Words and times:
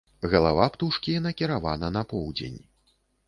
Галава 0.29 0.65
птушкі 0.77 1.13
накіравана 1.27 1.91
на 1.97 2.03
поўдзень. 2.13 2.59